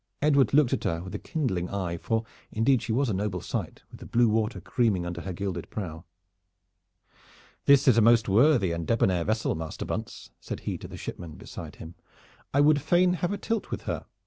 Edward 0.19 0.51
looked 0.51 0.73
at 0.73 0.83
her 0.83 1.03
with 1.03 1.13
a 1.13 1.19
kindling 1.19 1.69
eye, 1.69 1.95
for 1.95 2.23
indeed 2.51 2.81
she 2.81 2.91
was 2.91 3.07
a 3.07 3.13
noble 3.13 3.39
sight 3.39 3.83
with 3.91 3.99
the 3.99 4.07
blue 4.07 4.27
water 4.27 4.59
creaming 4.59 5.05
under 5.05 5.21
her 5.21 5.31
gilded 5.31 5.69
prow. 5.69 6.05
"This 7.65 7.87
is 7.87 7.99
a 7.99 8.01
most 8.01 8.27
worthy 8.27 8.71
and 8.71 8.87
debonair 8.87 9.23
vessel, 9.25 9.53
Master 9.53 9.85
Bunce," 9.85 10.31
said 10.39 10.61
he 10.61 10.75
to 10.79 10.87
the 10.87 10.97
shipman 10.97 11.35
beside 11.35 11.75
him. 11.75 11.93
"I 12.51 12.61
would 12.61 12.81
fain 12.81 13.13
have 13.13 13.31
a 13.31 13.37
tilt 13.37 13.69
with 13.69 13.83
her. 13.83 14.07